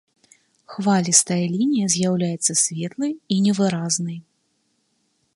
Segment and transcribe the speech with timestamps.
[0.75, 4.17] Хвалістая лінія з'яўляецца светлай і невыразнай.